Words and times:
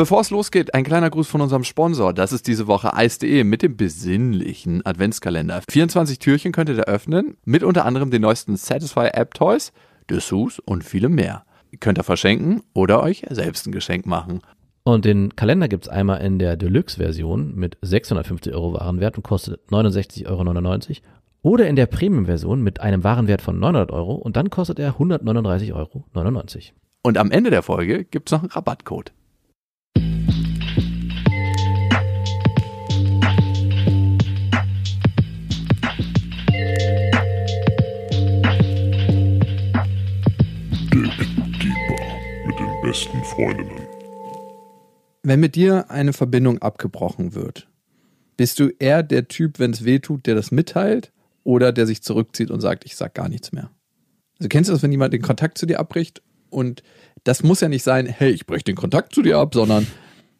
Bevor 0.00 0.22
es 0.22 0.30
losgeht, 0.30 0.72
ein 0.72 0.82
kleiner 0.82 1.10
Gruß 1.10 1.28
von 1.28 1.42
unserem 1.42 1.62
Sponsor. 1.62 2.14
Das 2.14 2.32
ist 2.32 2.46
diese 2.46 2.66
Woche 2.66 2.94
Eis.de 2.94 3.44
mit 3.44 3.60
dem 3.60 3.76
besinnlichen 3.76 4.80
Adventskalender. 4.86 5.60
24 5.68 6.18
Türchen 6.18 6.52
könnt 6.52 6.70
ihr 6.70 6.76
da 6.76 6.84
öffnen, 6.84 7.36
mit 7.44 7.62
unter 7.62 7.84
anderem 7.84 8.10
den 8.10 8.22
neuesten 8.22 8.56
Satisfy 8.56 9.08
App 9.12 9.34
Toys, 9.34 9.74
Dessous 10.08 10.58
und 10.58 10.84
viele 10.84 11.10
mehr. 11.10 11.44
Könnt 11.80 11.98
ihr 11.98 12.02
verschenken 12.02 12.62
oder 12.72 13.02
euch 13.02 13.26
selbst 13.28 13.66
ein 13.66 13.72
Geschenk 13.72 14.06
machen. 14.06 14.40
Und 14.84 15.04
den 15.04 15.36
Kalender 15.36 15.68
gibt's 15.68 15.90
einmal 15.90 16.22
in 16.22 16.38
der 16.38 16.56
Deluxe-Version 16.56 17.54
mit 17.54 17.76
650 17.82 18.54
Euro 18.54 18.72
Warenwert 18.72 19.18
und 19.18 19.22
kostet 19.22 19.60
69,99 19.68 20.24
Euro. 20.26 20.96
Oder 21.42 21.68
in 21.68 21.76
der 21.76 21.84
Premium-Version 21.84 22.62
mit 22.62 22.80
einem 22.80 23.04
Warenwert 23.04 23.42
von 23.42 23.58
900 23.58 23.92
Euro 23.92 24.14
und 24.14 24.36
dann 24.36 24.48
kostet 24.48 24.78
er 24.78 24.94
139,99 24.94 25.74
Euro. 25.74 26.06
Und 27.02 27.18
am 27.18 27.30
Ende 27.30 27.50
der 27.50 27.62
Folge 27.62 28.06
gibt's 28.06 28.32
noch 28.32 28.40
einen 28.40 28.50
Rabattcode. 28.50 29.12
Besten 42.90 43.22
Freundinnen. 43.22 43.86
Wenn 45.22 45.38
mit 45.38 45.54
dir 45.54 45.92
eine 45.92 46.12
Verbindung 46.12 46.58
abgebrochen 46.58 47.36
wird, 47.36 47.68
bist 48.36 48.58
du 48.58 48.70
eher 48.80 49.04
der 49.04 49.28
Typ, 49.28 49.60
wenn 49.60 49.70
es 49.70 49.84
weh 49.84 50.00
tut, 50.00 50.26
der 50.26 50.34
das 50.34 50.50
mitteilt 50.50 51.12
oder 51.44 51.70
der 51.70 51.86
sich 51.86 52.02
zurückzieht 52.02 52.50
und 52.50 52.60
sagt, 52.60 52.84
ich 52.84 52.96
sag 52.96 53.14
gar 53.14 53.28
nichts 53.28 53.52
mehr? 53.52 53.70
Also 54.40 54.48
kennst 54.48 54.70
du 54.70 54.72
das, 54.72 54.82
wenn 54.82 54.90
jemand 54.90 55.12
den 55.12 55.22
Kontakt 55.22 55.56
zu 55.56 55.66
dir 55.66 55.78
abbricht 55.78 56.20
und 56.48 56.82
das 57.22 57.44
muss 57.44 57.60
ja 57.60 57.68
nicht 57.68 57.84
sein, 57.84 58.06
hey, 58.06 58.32
ich 58.32 58.44
breche 58.44 58.64
den 58.64 58.74
Kontakt 58.74 59.14
zu 59.14 59.22
dir 59.22 59.38
ab, 59.38 59.54
sondern 59.54 59.86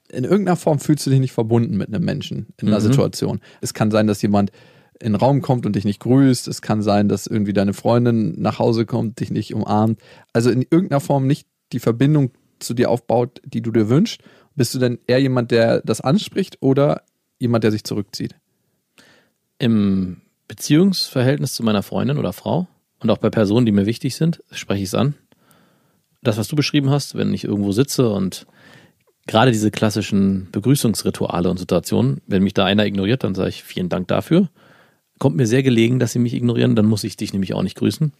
in 0.09 0.25
irgendeiner 0.25 0.57
Form 0.57 0.81
fühlst 0.81 1.07
du 1.07 1.11
dich 1.11 1.21
nicht 1.21 1.31
verbunden 1.31 1.77
mit 1.77 1.87
einem 1.87 2.05
Menschen 2.05 2.49
in 2.61 2.67
einer 2.67 2.79
Mhm. 2.81 2.85
Situation. 2.85 3.41
Es 3.61 3.75
kann 3.75 3.93
sein, 3.93 4.09
dass 4.09 4.23
jemand 4.23 4.51
in 4.99 5.13
den 5.13 5.21
Raum 5.21 5.41
kommt 5.41 5.67
und 5.67 5.77
dich 5.77 5.85
nicht 5.85 6.01
grüßt. 6.01 6.49
Es 6.49 6.63
kann 6.63 6.83
sein, 6.83 7.09
dass 7.09 7.29
irgendwie 7.29 7.53
deine 7.53 7.75
Freundin 7.75 8.43
nach 8.43 8.59
Hause 8.59 8.87
kommt, 8.87 9.21
dich 9.21 9.31
nicht 9.31 9.55
umarmt. 9.55 10.01
Also 10.33 10.51
in 10.51 10.63
irgendeiner 10.63 10.99
Form 10.99 11.29
nicht 11.29 11.47
die 11.73 11.79
Verbindung 11.79 12.33
zu 12.61 12.75
dir 12.75 12.91
aufbaut, 12.91 13.41
die 13.45 13.63
du 13.63 13.71
dir 13.71 13.89
wünschst. 13.89 14.23
Bist 14.55 14.75
du 14.75 14.79
denn 14.79 14.99
eher 15.07 15.21
jemand, 15.21 15.51
der 15.51 15.81
das 15.81 16.01
anspricht 16.01 16.59
oder 16.61 17.03
jemand, 17.39 17.65
der 17.65 17.71
sich 17.71 17.85
zurückzieht? 17.85 18.35
Im 19.59 20.23
Beziehungsverhältnis 20.49 21.55
zu 21.55 21.63
meiner 21.63 21.83
Freundin 21.83 22.19
oder 22.19 22.33
Frau 22.33 22.67
und 22.99 23.11
auch 23.11 23.19
bei 23.19 23.31
Personen, 23.31 23.67
die 23.67 23.73
mir 23.73 23.87
wichtig 23.87 24.17
sind, 24.17 24.43
spreche 24.51 24.83
ich 24.83 24.89
es 24.89 24.95
an. 24.95 25.15
Das, 26.23 26.37
was 26.37 26.49
du 26.49 26.57
beschrieben 26.57 26.91
hast, 26.91 27.15
wenn 27.15 27.33
ich 27.33 27.45
irgendwo 27.45 27.73
sitze 27.73 28.11
und 28.11 28.47
gerade 29.27 29.53
diese 29.53 29.71
klassischen 29.71 30.49
Begrüßungsrituale 30.51 31.49
und 31.49 31.59
Situationen, 31.59 32.21
wenn 32.27 32.43
mich 32.43 32.55
da 32.55 32.65
einer 32.65 32.85
ignoriert, 32.85 33.25
dann 33.25 33.35
sage 33.35 33.51
ich 33.51 33.63
vielen 33.63 33.89
Dank 33.89 34.09
dafür. 34.09 34.51
Kommt 35.19 35.37
mir 35.37 35.47
sehr 35.47 35.63
gelegen, 35.63 35.99
dass 35.99 36.13
sie 36.13 36.19
mich 36.19 36.35
ignorieren, 36.35 36.75
dann 36.75 36.87
muss 36.87 37.05
ich 37.05 37.17
dich 37.17 37.33
nämlich 37.33 37.55
auch 37.55 37.63
nicht 37.63 37.77
grüßen. 37.77 38.13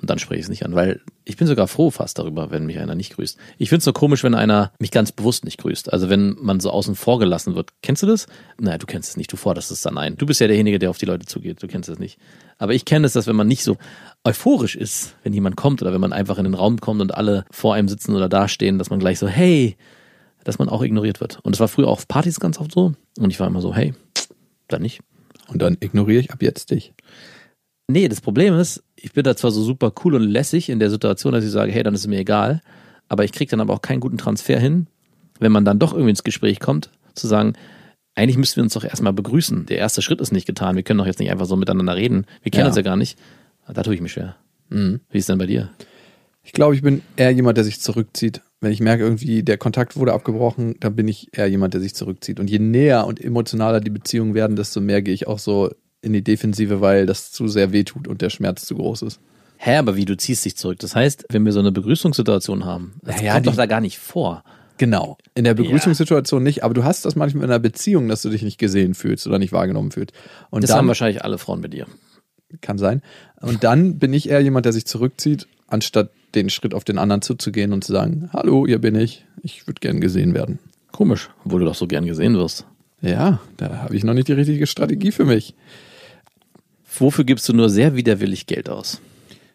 Und 0.00 0.10
dann 0.10 0.18
spreche 0.18 0.38
ich 0.38 0.44
es 0.44 0.48
nicht 0.48 0.64
an, 0.64 0.74
weil 0.74 1.00
ich 1.24 1.36
bin 1.36 1.46
sogar 1.46 1.66
froh 1.66 1.90
fast 1.90 2.18
darüber, 2.18 2.50
wenn 2.50 2.66
mich 2.66 2.78
einer 2.78 2.94
nicht 2.94 3.14
grüßt. 3.14 3.36
Ich 3.58 3.68
finde 3.68 3.80
es 3.80 3.86
nur 3.86 3.94
komisch, 3.94 4.22
wenn 4.22 4.34
einer 4.34 4.72
mich 4.78 4.92
ganz 4.92 5.10
bewusst 5.10 5.44
nicht 5.44 5.58
grüßt. 5.58 5.92
Also 5.92 6.08
wenn 6.08 6.36
man 6.40 6.60
so 6.60 6.70
außen 6.70 6.94
vor 6.94 7.18
gelassen 7.18 7.56
wird. 7.56 7.70
Kennst 7.82 8.02
du 8.02 8.06
das? 8.06 8.26
Naja, 8.60 8.78
du 8.78 8.86
kennst 8.86 9.10
es 9.10 9.16
nicht, 9.16 9.32
du 9.32 9.36
forderst 9.36 9.70
es 9.72 9.82
dann 9.82 9.98
ein. 9.98 10.16
Du 10.16 10.26
bist 10.26 10.40
ja 10.40 10.46
derjenige, 10.46 10.78
der 10.78 10.90
auf 10.90 10.98
die 10.98 11.06
Leute 11.06 11.26
zugeht, 11.26 11.62
du 11.62 11.66
kennst 11.66 11.88
es 11.88 11.98
nicht. 11.98 12.18
Aber 12.58 12.74
ich 12.74 12.84
kenne 12.84 13.06
es, 13.06 13.12
dass 13.12 13.26
wenn 13.26 13.36
man 13.36 13.48
nicht 13.48 13.64
so 13.64 13.76
euphorisch 14.24 14.76
ist, 14.76 15.16
wenn 15.24 15.32
jemand 15.32 15.56
kommt 15.56 15.82
oder 15.82 15.92
wenn 15.92 16.00
man 16.00 16.12
einfach 16.12 16.38
in 16.38 16.44
den 16.44 16.54
Raum 16.54 16.80
kommt 16.80 17.00
und 17.00 17.14
alle 17.14 17.44
vor 17.50 17.74
einem 17.74 17.88
sitzen 17.88 18.14
oder 18.14 18.28
dastehen, 18.28 18.78
dass 18.78 18.90
man 18.90 19.00
gleich 19.00 19.18
so, 19.18 19.26
hey, 19.26 19.76
dass 20.44 20.58
man 20.58 20.68
auch 20.68 20.82
ignoriert 20.82 21.20
wird. 21.20 21.40
Und 21.42 21.54
es 21.54 21.60
war 21.60 21.68
früher 21.68 21.88
auch 21.88 21.98
auf 21.98 22.08
Partys 22.08 22.40
ganz 22.40 22.58
oft 22.58 22.72
so. 22.72 22.92
Und 23.18 23.30
ich 23.30 23.40
war 23.40 23.48
immer 23.48 23.60
so, 23.60 23.74
hey, 23.74 23.94
dann 24.68 24.82
nicht. 24.82 25.00
Und 25.48 25.60
dann 25.62 25.76
ignoriere 25.80 26.20
ich 26.20 26.30
ab 26.30 26.42
jetzt 26.42 26.70
dich. 26.70 26.94
Nee, 27.90 28.08
das 28.08 28.20
Problem 28.20 28.54
ist, 28.54 28.82
ich 28.96 29.12
bin 29.12 29.24
da 29.24 29.34
zwar 29.34 29.50
so 29.50 29.62
super 29.62 29.92
cool 30.04 30.14
und 30.14 30.22
lässig 30.22 30.68
in 30.68 30.78
der 30.78 30.90
Situation, 30.90 31.32
dass 31.32 31.44
ich 31.44 31.50
sage, 31.50 31.72
hey, 31.72 31.82
dann 31.82 31.94
ist 31.94 32.00
es 32.02 32.06
mir 32.06 32.18
egal, 32.18 32.60
aber 33.08 33.24
ich 33.24 33.32
kriege 33.32 33.50
dann 33.50 33.60
aber 33.60 33.72
auch 33.72 33.82
keinen 33.82 34.00
guten 34.00 34.18
Transfer 34.18 34.58
hin, 34.60 34.88
wenn 35.40 35.52
man 35.52 35.64
dann 35.64 35.78
doch 35.78 35.92
irgendwie 35.92 36.10
ins 36.10 36.22
Gespräch 36.24 36.60
kommt, 36.60 36.90
zu 37.14 37.26
sagen, 37.26 37.54
eigentlich 38.14 38.36
müssten 38.36 38.56
wir 38.56 38.64
uns 38.64 38.74
doch 38.74 38.84
erstmal 38.84 39.12
begrüßen. 39.14 39.66
Der 39.66 39.78
erste 39.78 40.02
Schritt 40.02 40.20
ist 40.20 40.32
nicht 40.32 40.46
getan. 40.46 40.76
Wir 40.76 40.82
können 40.82 40.98
doch 40.98 41.06
jetzt 41.06 41.20
nicht 41.20 41.30
einfach 41.30 41.46
so 41.46 41.56
miteinander 41.56 41.96
reden. 41.96 42.26
Wir 42.42 42.50
kennen 42.50 42.62
Ja. 42.64 42.66
uns 42.66 42.76
ja 42.76 42.82
gar 42.82 42.96
nicht. 42.96 43.16
Da 43.72 43.82
tue 43.82 43.94
ich 43.94 44.00
mich 44.00 44.12
schwer. 44.12 44.36
Mhm. 44.70 45.00
Wie 45.10 45.18
ist 45.18 45.28
denn 45.28 45.38
bei 45.38 45.46
dir? 45.46 45.70
Ich 46.42 46.52
glaube, 46.52 46.74
ich 46.74 46.82
bin 46.82 47.02
eher 47.16 47.30
jemand, 47.30 47.56
der 47.56 47.64
sich 47.64 47.80
zurückzieht. 47.80 48.42
Wenn 48.60 48.72
ich 48.72 48.80
merke, 48.80 49.04
irgendwie 49.04 49.44
der 49.44 49.56
Kontakt 49.56 49.96
wurde 49.96 50.12
abgebrochen, 50.12 50.74
dann 50.80 50.96
bin 50.96 51.06
ich 51.06 51.28
eher 51.32 51.46
jemand, 51.46 51.74
der 51.74 51.80
sich 51.80 51.94
zurückzieht. 51.94 52.40
Und 52.40 52.50
je 52.50 52.58
näher 52.58 53.06
und 53.06 53.22
emotionaler 53.22 53.80
die 53.80 53.90
Beziehungen 53.90 54.34
werden, 54.34 54.56
desto 54.56 54.80
mehr 54.80 55.00
gehe 55.00 55.14
ich 55.14 55.28
auch 55.28 55.38
so 55.38 55.70
in 56.02 56.12
die 56.12 56.22
Defensive, 56.22 56.80
weil 56.80 57.06
das 57.06 57.32
zu 57.32 57.48
sehr 57.48 57.72
wehtut 57.72 58.06
und 58.08 58.22
der 58.22 58.30
Schmerz 58.30 58.64
zu 58.66 58.76
groß 58.76 59.02
ist. 59.02 59.20
Hä, 59.56 59.76
aber 59.76 59.96
wie, 59.96 60.04
du 60.04 60.16
ziehst 60.16 60.44
dich 60.44 60.56
zurück. 60.56 60.78
Das 60.78 60.94
heißt, 60.94 61.26
wenn 61.30 61.44
wir 61.44 61.52
so 61.52 61.58
eine 61.58 61.72
Begrüßungssituation 61.72 62.64
haben, 62.64 62.94
das 63.02 63.16
Naja, 63.16 63.32
kommt 63.34 63.46
die- 63.46 63.50
doch 63.50 63.56
da 63.56 63.66
gar 63.66 63.80
nicht 63.80 63.98
vor. 63.98 64.44
Genau. 64.76 65.18
In 65.34 65.42
der 65.42 65.54
Begrüßungssituation 65.54 66.40
nicht, 66.44 66.62
aber 66.62 66.72
du 66.72 66.84
hast 66.84 67.04
das 67.04 67.16
manchmal 67.16 67.42
in 67.44 67.50
einer 67.50 67.58
Beziehung, 67.58 68.06
dass 68.06 68.22
du 68.22 68.28
dich 68.30 68.42
nicht 68.42 68.58
gesehen 68.58 68.94
fühlst 68.94 69.26
oder 69.26 69.40
nicht 69.40 69.52
wahrgenommen 69.52 69.90
fühlst. 69.90 70.12
Und 70.50 70.62
Das 70.62 70.68
dann 70.70 70.78
haben 70.78 70.86
wahrscheinlich 70.88 71.24
alle 71.24 71.38
Frauen 71.38 71.60
bei 71.60 71.68
dir. 71.68 71.86
kann 72.60 72.78
sein. 72.78 73.02
Und 73.40 73.64
dann 73.64 73.98
bin 73.98 74.12
ich 74.14 74.28
eher 74.28 74.40
jemand, 74.40 74.64
der 74.66 74.72
sich 74.72 74.86
zurückzieht, 74.86 75.48
anstatt 75.66 76.12
den 76.36 76.48
Schritt 76.48 76.72
auf 76.74 76.84
den 76.84 76.96
anderen 76.98 77.20
zuzugehen 77.22 77.72
und 77.72 77.82
zu 77.84 77.92
sagen, 77.92 78.30
hallo, 78.32 78.66
hier 78.66 78.78
bin 78.78 78.94
ich, 78.94 79.26
ich 79.42 79.66
würde 79.66 79.80
gern 79.80 80.00
gesehen 80.00 80.32
werden. 80.32 80.58
Komisch, 80.92 81.28
obwohl 81.44 81.60
du 81.60 81.66
doch 81.66 81.74
so 81.74 81.86
gern 81.88 82.06
gesehen 82.06 82.36
wirst. 82.36 82.64
Ja, 83.02 83.40
da 83.58 83.78
habe 83.82 83.96
ich 83.96 84.04
noch 84.04 84.14
nicht 84.14 84.28
die 84.28 84.32
richtige 84.32 84.66
Strategie 84.66 85.10
für 85.12 85.24
mich. 85.24 85.54
Wofür 87.00 87.24
gibst 87.24 87.48
du 87.48 87.52
nur 87.52 87.68
sehr 87.70 87.94
widerwillig 87.96 88.46
Geld 88.46 88.68
aus? 88.68 89.00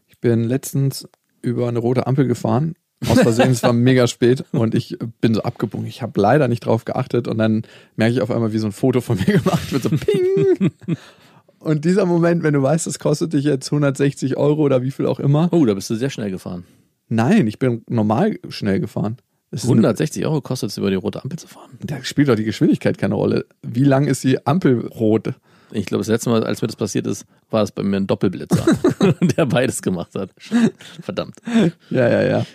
Ich 0.07 0.19
bin 0.19 0.43
letztens 0.43 1.07
über 1.41 1.67
eine 1.67 1.79
rote 1.79 2.07
Ampel 2.07 2.27
gefahren. 2.27 2.75
Aus 3.09 3.19
Versehen, 3.19 3.51
es 3.51 3.61
war 3.63 3.73
mega 3.73 4.07
spät 4.07 4.45
und 4.53 4.73
ich 4.75 4.97
bin 5.19 5.33
so 5.33 5.41
abgebogen. 5.43 5.85
Ich 5.87 6.01
habe 6.01 6.19
leider 6.21 6.47
nicht 6.47 6.65
drauf 6.65 6.85
geachtet 6.85 7.27
und 7.27 7.37
dann 7.37 7.63
merke 7.97 8.13
ich 8.13 8.21
auf 8.21 8.31
einmal, 8.31 8.53
wie 8.53 8.59
so 8.59 8.67
ein 8.67 8.71
Foto 8.71 9.01
von 9.01 9.17
mir 9.17 9.25
gemacht 9.39 9.73
wird, 9.73 9.83
so 9.83 9.89
ping. 9.89 10.71
Und 11.59 11.83
dieser 11.85 12.05
Moment, 12.05 12.43
wenn 12.43 12.53
du 12.53 12.61
weißt, 12.61 12.87
das 12.87 12.99
kostet 12.99 13.33
dich 13.33 13.43
jetzt 13.43 13.67
160 13.71 14.37
Euro 14.37 14.61
oder 14.61 14.81
wie 14.83 14.91
viel 14.91 15.05
auch 15.05 15.19
immer. 15.19 15.49
Oh, 15.51 15.65
da 15.65 15.73
bist 15.73 15.89
du 15.89 15.95
sehr 15.95 16.09
schnell 16.09 16.31
gefahren. 16.31 16.63
Nein, 17.09 17.47
ich 17.47 17.59
bin 17.59 17.83
normal 17.89 18.39
schnell 18.49 18.79
gefahren. 18.79 19.17
Eine- 19.51 19.61
160 19.61 20.25
Euro 20.25 20.39
kostet 20.41 20.69
es, 20.71 20.77
über 20.77 20.89
die 20.89 20.95
rote 20.95 21.21
Ampel 21.23 21.37
zu 21.37 21.47
fahren. 21.47 21.71
Da 21.81 22.01
spielt 22.03 22.29
doch 22.29 22.35
die 22.35 22.43
Geschwindigkeit 22.45 22.97
keine 22.97 23.15
Rolle. 23.15 23.45
Wie 23.61 23.83
lang 23.83 24.07
ist 24.07 24.23
die 24.23 24.45
Ampel 24.47 24.87
rot? 24.87 25.33
Ich 25.73 25.85
glaube, 25.85 26.01
das 26.01 26.07
letzte 26.07 26.29
Mal, 26.29 26.43
als 26.43 26.61
mir 26.61 26.67
das 26.67 26.75
passiert 26.75 27.07
ist, 27.07 27.25
war 27.49 27.63
es 27.63 27.71
bei 27.71 27.83
mir 27.83 27.97
ein 27.97 28.07
Doppelblitzer, 28.07 28.65
der 29.37 29.45
beides 29.45 29.81
gemacht 29.81 30.15
hat. 30.15 30.29
Verdammt. 31.01 31.35
Ja, 31.89 32.07
ja, 32.09 32.21
ja. 32.23 32.45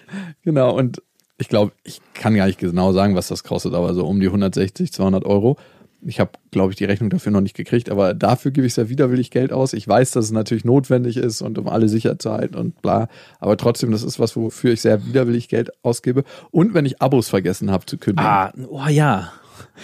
Genau. 0.42 0.76
Und 0.76 1.02
ich 1.38 1.48
glaube, 1.48 1.72
ich 1.84 2.00
kann 2.14 2.34
gar 2.34 2.46
nicht 2.46 2.58
genau 2.58 2.92
sagen, 2.92 3.14
was 3.14 3.28
das 3.28 3.44
kostet, 3.44 3.74
aber 3.74 3.94
so 3.94 4.06
um 4.06 4.20
die 4.20 4.26
160, 4.26 4.92
200 4.92 5.24
Euro. 5.24 5.56
Ich 6.02 6.20
habe, 6.20 6.30
glaube 6.52 6.72
ich, 6.72 6.76
die 6.76 6.84
Rechnung 6.84 7.10
dafür 7.10 7.32
noch 7.32 7.40
nicht 7.40 7.56
gekriegt, 7.56 7.90
aber 7.90 8.14
dafür 8.14 8.52
gebe 8.52 8.66
ich 8.66 8.74
sehr 8.74 8.88
widerwillig 8.88 9.30
Geld 9.30 9.52
aus. 9.52 9.72
Ich 9.72 9.86
weiß, 9.86 10.12
dass 10.12 10.26
es 10.26 10.30
natürlich 10.30 10.64
notwendig 10.64 11.16
ist 11.16 11.42
und 11.42 11.58
um 11.58 11.68
alle 11.68 11.88
sicher 11.88 12.18
zu 12.18 12.30
halten 12.30 12.54
und 12.54 12.80
bla. 12.82 13.08
Aber 13.40 13.56
trotzdem, 13.56 13.90
das 13.90 14.04
ist 14.04 14.20
was, 14.20 14.36
wofür 14.36 14.72
ich 14.72 14.80
sehr 14.80 15.06
widerwillig 15.06 15.48
Geld 15.48 15.70
ausgebe. 15.82 16.22
Und 16.52 16.74
wenn 16.74 16.86
ich 16.86 17.02
Abos 17.02 17.28
vergessen 17.28 17.72
habe 17.72 17.86
zu 17.86 17.98
kündigen. 17.98 18.30
Ah, 18.30 18.52
oh 18.68 18.86
ja. 18.88 19.32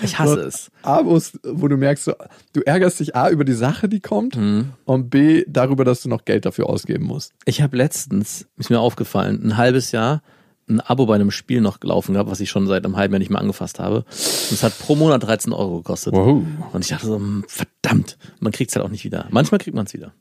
Ich 0.02 0.18
hasse 0.18 0.34
So 0.34 0.40
es. 0.40 0.70
Abos, 0.82 1.38
wo 1.44 1.68
du 1.68 1.76
merkst, 1.76 2.04
so, 2.04 2.14
du 2.52 2.60
ärgerst 2.60 3.00
dich 3.00 3.14
A 3.16 3.30
über 3.30 3.44
die 3.44 3.52
Sache, 3.52 3.88
die 3.88 4.00
kommt, 4.00 4.36
und 4.84 5.10
B 5.10 5.44
darüber, 5.48 5.84
dass 5.84 6.02
du 6.02 6.08
noch 6.08 6.24
Geld 6.24 6.44
dafür 6.46 6.68
ausgeben 6.68 7.04
musst. 7.04 7.32
Ich 7.44 7.62
habe 7.62 7.76
letztens, 7.76 8.46
ist 8.56 8.70
mir 8.70 8.80
aufgefallen, 8.80 9.40
ein 9.42 9.56
halbes 9.56 9.92
Jahr 9.92 10.22
ein 10.68 10.80
Abo 10.80 11.06
bei 11.06 11.14
einem 11.14 11.30
Spiel 11.30 11.60
noch 11.60 11.80
gelaufen 11.80 12.14
gehabt, 12.14 12.30
was 12.30 12.40
ich 12.40 12.50
schon 12.50 12.66
seit 12.66 12.84
einem 12.84 12.96
halben 12.96 13.12
Jahr 13.14 13.18
nicht 13.18 13.30
mehr 13.30 13.40
angefasst 13.40 13.78
habe. 13.78 13.98
Und 13.98 14.52
es 14.52 14.62
hat 14.62 14.78
pro 14.78 14.96
Monat 14.96 15.22
13 15.22 15.52
Euro 15.52 15.78
gekostet. 15.78 16.14
Wow. 16.14 16.42
Und 16.72 16.80
ich 16.84 16.88
dachte 16.88 17.06
so, 17.06 17.16
hm, 17.16 17.44
verdammt, 17.48 18.16
man 18.40 18.52
kriegt 18.52 18.70
es 18.70 18.76
halt 18.76 18.86
auch 18.86 18.90
nicht 18.90 19.04
wieder. 19.04 19.26
Manchmal 19.30 19.58
kriegt 19.58 19.76
man 19.76 19.86
es 19.86 19.92
wieder. 19.94 20.12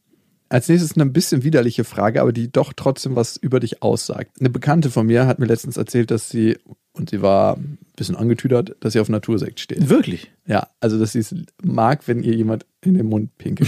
Als 0.54 0.70
nächstes 0.70 0.94
eine 0.94 1.06
ein 1.06 1.14
bisschen 1.14 1.44
widerliche 1.44 1.84
Frage, 1.84 2.22
aber 2.22 2.32
die 2.32 2.52
doch 2.52 2.74
trotzdem 2.74 3.16
was 3.16 3.38
über 3.38 3.60
dich 3.60 3.82
aussagt. 3.82 4.40
Eine 4.40 4.52
Bekannte 4.52 4.92
von 4.92 5.08
mir 5.08 5.26
hat 5.26 5.40
mir 5.40 5.48
letztens 5.48 5.78
erzählt, 5.78 6.12
dass 6.12 6.30
sie, 6.30 6.60
und 6.92 7.10
sie 7.10 7.24
war 7.24 7.58
ein 7.58 7.80
bisschen 7.96 8.16
angetüdert, 8.16 8.76
dass 8.80 8.94
sie 8.94 9.00
auf 9.00 9.10
Natursekt 9.10 9.60
steht. 9.60 9.90
Wirklich? 9.90 10.32
Ja, 10.46 10.68
also 10.80 11.00
dass 11.00 11.14
sie 11.14 11.20
es 11.20 11.34
mag, 11.64 12.08
wenn 12.08 12.22
ihr 12.22 12.36
jemand 12.36 12.68
in 12.82 12.94
den 12.94 13.08
Mund 13.08 13.36
pinkelt. 13.40 13.68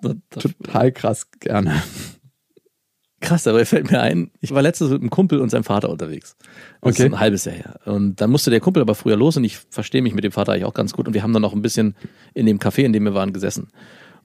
Total 0.30 0.92
krass 0.92 1.30
gerne. 1.40 1.82
Krass, 3.20 3.46
aber 3.46 3.64
fällt 3.66 3.90
mir 3.90 4.00
ein, 4.00 4.30
ich 4.40 4.52
war 4.54 4.62
letztens 4.62 4.90
mit 4.90 5.02
einem 5.02 5.10
Kumpel 5.10 5.40
und 5.40 5.50
seinem 5.50 5.64
Vater 5.64 5.90
unterwegs. 5.90 6.36
Das 6.80 6.94
Okay. 6.94 7.02
ist 7.02 7.12
ein 7.12 7.20
halbes 7.20 7.44
Jahr 7.44 7.54
her. 7.54 7.80
Und 7.84 8.18
dann 8.22 8.30
musste 8.30 8.50
der 8.50 8.60
Kumpel 8.60 8.80
aber 8.80 8.94
früher 8.94 9.16
los 9.16 9.36
und 9.36 9.44
ich 9.44 9.58
verstehe 9.58 10.00
mich 10.00 10.14
mit 10.14 10.24
dem 10.24 10.32
Vater 10.32 10.52
eigentlich 10.52 10.64
auch 10.64 10.72
ganz 10.72 10.94
gut. 10.94 11.06
Und 11.06 11.12
wir 11.12 11.22
haben 11.22 11.34
dann 11.34 11.42
noch 11.42 11.52
ein 11.52 11.60
bisschen 11.60 11.96
in 12.32 12.46
dem 12.46 12.58
Café, 12.58 12.82
in 12.82 12.94
dem 12.94 13.04
wir 13.04 13.12
waren, 13.12 13.34
gesessen. 13.34 13.68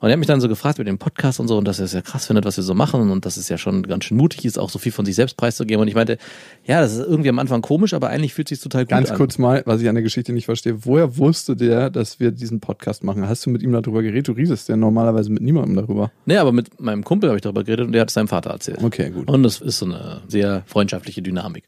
Und 0.05 0.11
er 0.11 0.13
hat 0.13 0.19
mich 0.19 0.27
dann 0.27 0.39
so 0.39 0.47
gefragt 0.47 0.77
mit 0.77 0.87
dem 0.87 0.99
Podcast 0.99 1.39
und 1.39 1.47
so 1.47 1.57
und 1.57 1.67
dass 1.67 1.79
er 1.79 1.85
es 1.85 1.93
ja 1.93 2.01
krass 2.01 2.27
findet, 2.27 2.45
was 2.45 2.57
wir 2.57 2.63
so 2.63 2.75
machen 2.75 3.09
und 3.09 3.25
dass 3.25 3.37
es 3.37 3.49
ja 3.49 3.57
schon 3.57 3.81
ganz 3.81 4.05
schön 4.05 4.17
mutig 4.17 4.45
ist, 4.45 4.59
auch 4.59 4.69
so 4.69 4.77
viel 4.77 4.91
von 4.91 5.03
sich 5.03 5.15
selbst 5.15 5.35
preiszugeben. 5.35 5.81
Und 5.81 5.87
ich 5.87 5.95
meinte, 5.95 6.19
ja, 6.63 6.79
das 6.79 6.93
ist 6.93 6.99
irgendwie 6.99 7.29
am 7.29 7.39
Anfang 7.39 7.63
komisch, 7.63 7.95
aber 7.95 8.09
eigentlich 8.09 8.35
fühlt 8.35 8.47
sich 8.47 8.59
total 8.59 8.83
gut 8.83 8.91
Ganz 8.91 9.09
an. 9.09 9.17
kurz 9.17 9.39
mal, 9.39 9.63
was 9.65 9.81
ich 9.81 9.89
an 9.89 9.95
der 9.95 10.03
Geschichte 10.03 10.31
nicht 10.31 10.45
verstehe. 10.45 10.85
Woher 10.85 11.17
wusste 11.17 11.55
der, 11.55 11.89
dass 11.89 12.19
wir 12.19 12.29
diesen 12.29 12.59
Podcast 12.59 13.03
machen? 13.03 13.27
Hast 13.27 13.47
du 13.47 13.49
mit 13.49 13.63
ihm 13.63 13.71
darüber 13.71 14.03
geredet? 14.03 14.27
Du 14.27 14.33
redest 14.33 14.69
ja 14.69 14.77
normalerweise 14.77 15.31
mit 15.31 15.41
niemandem 15.41 15.75
darüber. 15.75 16.11
Nee, 16.27 16.37
aber 16.37 16.51
mit 16.51 16.79
meinem 16.79 17.03
Kumpel 17.03 17.29
habe 17.29 17.37
ich 17.37 17.41
darüber 17.41 17.63
geredet 17.63 17.87
und 17.87 17.93
der 17.93 18.01
hat 18.01 18.09
es 18.09 18.13
seinem 18.13 18.27
Vater 18.27 18.51
erzählt. 18.51 18.83
Okay, 18.83 19.09
gut. 19.09 19.27
Und 19.27 19.41
das 19.41 19.59
ist 19.59 19.79
so 19.79 19.87
eine 19.87 20.21
sehr 20.27 20.61
freundschaftliche 20.67 21.23
Dynamik. 21.23 21.63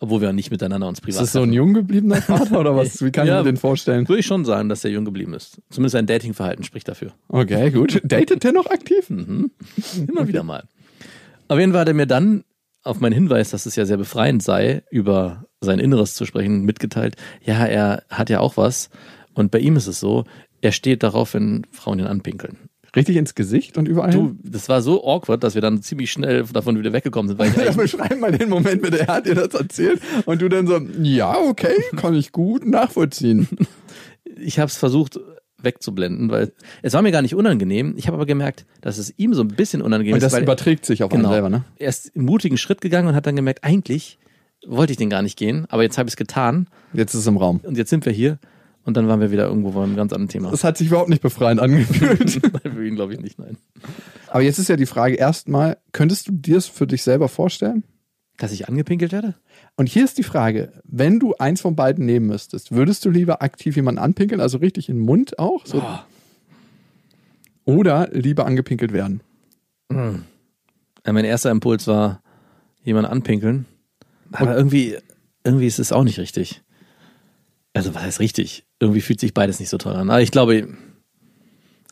Obwohl 0.00 0.20
wir 0.20 0.32
nicht 0.32 0.50
miteinander 0.50 0.86
uns 0.86 1.00
privat 1.00 1.14
Ist 1.22 1.28
das 1.28 1.32
so 1.32 1.42
ein 1.42 1.52
jung 1.52 1.74
gebliebener 1.74 2.16
Vater 2.22 2.60
oder 2.60 2.76
was? 2.76 3.02
Wie 3.04 3.10
kann 3.10 3.26
ich 3.26 3.30
Ja. 3.30 3.38
mir 3.38 3.44
den 3.44 3.56
vorstellen? 3.56 4.08
Würde 4.08 4.20
ich 4.20 4.26
schon 4.26 4.44
sagen, 4.44 4.68
dass 4.68 4.82
der 4.82 4.90
jung 4.92 5.04
geblieben 5.04 5.34
ist. 5.34 5.60
Zumindest 5.70 5.92
sein 5.94 6.06
Datingverhalten 6.06 6.62
spricht 6.64 6.86
dafür. 6.88 7.12
Okay, 7.28 7.70
gut. 7.70 8.00
Datet 8.04 8.44
der 8.44 8.52
noch 8.52 8.66
aktiv? 8.66 9.10
Immer 9.10 10.28
wieder 10.28 10.42
mal. 10.44 10.64
Auf 11.48 11.58
jeden 11.58 11.72
Fall 11.72 11.80
hat 11.82 11.88
er 11.88 11.94
mir 11.94 12.06
dann 12.06 12.44
auf 12.84 13.00
meinen 13.00 13.12
Hinweis, 13.12 13.50
dass 13.50 13.66
es 13.66 13.74
ja 13.76 13.84
sehr 13.86 13.96
befreiend 13.96 14.42
sei, 14.42 14.82
über 14.90 15.44
sein 15.60 15.78
Inneres 15.80 16.14
zu 16.14 16.24
sprechen, 16.26 16.62
mitgeteilt, 16.64 17.16
ja, 17.44 17.66
er 17.66 18.04
hat 18.08 18.30
ja 18.30 18.40
auch 18.40 18.56
was. 18.56 18.90
Und 19.34 19.50
bei 19.50 19.58
ihm 19.58 19.76
ist 19.76 19.88
es 19.88 19.98
so, 20.00 20.24
er 20.60 20.72
steht 20.72 21.02
darauf, 21.02 21.34
wenn 21.34 21.66
Frauen 21.72 21.98
ihn 21.98 22.06
anpinkeln. 22.06 22.56
Richtig 22.96 23.16
ins 23.16 23.34
Gesicht 23.34 23.76
und 23.78 23.86
überall? 23.86 24.10
Du, 24.10 24.34
das 24.42 24.68
war 24.68 24.80
so 24.82 25.04
awkward, 25.04 25.44
dass 25.44 25.54
wir 25.54 25.62
dann 25.62 25.82
ziemlich 25.82 26.10
schnell 26.10 26.44
davon 26.44 26.78
wieder 26.78 26.92
weggekommen 26.92 27.28
sind, 27.28 27.38
weil 27.38 27.50
ich 27.50 27.56
Ja, 27.56 27.72
beschreib 27.72 28.18
mal 28.18 28.32
den 28.32 28.48
Moment 28.48 28.80
bitte. 28.82 29.00
Er 29.00 29.06
hat 29.08 29.26
dir 29.26 29.34
das 29.34 29.52
erzählt 29.54 30.00
und 30.26 30.40
du 30.40 30.48
dann 30.48 30.66
so, 30.66 30.78
ja, 31.02 31.36
okay, 31.38 31.74
kann 31.96 32.14
ich 32.14 32.32
gut 32.32 32.66
nachvollziehen. 32.66 33.46
ich 34.40 34.58
habe 34.58 34.68
es 34.68 34.76
versucht 34.76 35.18
wegzublenden, 35.60 36.30
weil 36.30 36.52
es 36.82 36.92
war 36.94 37.02
mir 37.02 37.10
gar 37.10 37.22
nicht 37.22 37.34
unangenehm. 37.34 37.94
Ich 37.96 38.06
habe 38.06 38.16
aber 38.16 38.26
gemerkt, 38.26 38.64
dass 38.80 38.96
es 38.98 39.12
ihm 39.18 39.34
so 39.34 39.42
ein 39.42 39.48
bisschen 39.48 39.82
unangenehm 39.82 40.14
Und 40.14 40.18
ist. 40.18 40.24
das 40.24 40.32
weil 40.32 40.42
überträgt 40.44 40.86
sich 40.86 41.02
auf 41.02 41.10
einen 41.12 41.22
genau, 41.22 41.32
selber, 41.32 41.50
ne? 41.50 41.64
Er 41.76 41.88
ist 41.88 42.14
einen 42.14 42.24
mutigen 42.24 42.56
Schritt 42.56 42.80
gegangen 42.80 43.08
und 43.08 43.14
hat 43.14 43.26
dann 43.26 43.36
gemerkt, 43.36 43.64
eigentlich 43.64 44.18
wollte 44.66 44.92
ich 44.92 44.96
den 44.96 45.10
gar 45.10 45.22
nicht 45.22 45.36
gehen, 45.36 45.66
aber 45.68 45.82
jetzt 45.82 45.98
habe 45.98 46.08
ich 46.08 46.12
es 46.12 46.16
getan 46.16 46.68
Jetzt 46.92 47.14
ist 47.14 47.20
es 47.20 47.26
im 47.26 47.36
Raum. 47.36 47.60
und 47.64 47.76
jetzt 47.76 47.90
sind 47.90 48.06
wir 48.06 48.12
hier 48.12 48.38
und 48.88 48.96
dann 48.96 49.06
waren 49.06 49.20
wir 49.20 49.30
wieder 49.30 49.44
irgendwo 49.44 49.72
bei 49.72 49.82
einem 49.82 49.96
ganz 49.96 50.14
anderen 50.14 50.30
Thema. 50.30 50.50
Das 50.50 50.64
hat 50.64 50.78
sich 50.78 50.86
überhaupt 50.86 51.10
nicht 51.10 51.20
befreiend 51.20 51.60
angefühlt. 51.60 52.40
Für 52.62 52.86
ihn 52.86 52.94
glaube 52.94 53.12
ich 53.12 53.20
nicht, 53.20 53.38
nein. 53.38 53.58
Aber 54.28 54.40
jetzt 54.40 54.58
ist 54.58 54.68
ja 54.68 54.76
die 54.76 54.86
Frage 54.86 55.16
erstmal, 55.16 55.76
könntest 55.92 56.26
du 56.26 56.32
dir 56.32 56.56
es 56.56 56.68
für 56.68 56.86
dich 56.86 57.02
selber 57.02 57.28
vorstellen? 57.28 57.84
Dass 58.38 58.50
ich 58.50 58.66
angepinkelt 58.66 59.12
werde? 59.12 59.34
Und 59.76 59.90
hier 59.90 60.06
ist 60.06 60.16
die 60.16 60.22
Frage, 60.22 60.72
wenn 60.84 61.20
du 61.20 61.34
eins 61.34 61.60
von 61.60 61.76
beiden 61.76 62.06
nehmen 62.06 62.28
müsstest, 62.28 62.72
würdest 62.72 63.04
du 63.04 63.10
lieber 63.10 63.42
aktiv 63.42 63.76
jemanden 63.76 63.98
anpinkeln, 64.00 64.40
also 64.40 64.56
richtig 64.56 64.88
in 64.88 64.96
den 64.96 65.04
Mund 65.04 65.38
auch? 65.38 65.66
So, 65.66 65.82
Oh. 65.82 65.98
Oder 67.66 68.08
lieber 68.12 68.46
angepinkelt 68.46 68.94
werden? 68.94 69.20
Ja, 69.92 71.12
mein 71.12 71.26
erster 71.26 71.50
Impuls 71.50 71.86
war, 71.86 72.22
jemanden 72.82 73.10
anpinkeln. 73.10 73.66
Aber 74.32 74.56
irgendwie, 74.56 74.96
irgendwie 75.44 75.66
ist 75.66 75.78
es 75.78 75.92
auch 75.92 76.04
nicht 76.04 76.18
richtig. 76.18 76.62
Also, 77.74 77.94
was 77.94 78.02
heißt 78.02 78.20
richtig? 78.20 78.64
Irgendwie 78.80 79.00
fühlt 79.00 79.20
sich 79.20 79.34
beides 79.34 79.60
nicht 79.60 79.68
so 79.68 79.78
toll 79.78 79.94
an. 79.94 80.10
Aber 80.10 80.20
ich 80.22 80.30
glaube, 80.30 80.68